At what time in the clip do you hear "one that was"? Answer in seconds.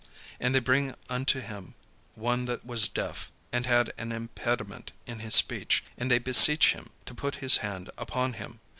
2.15-2.87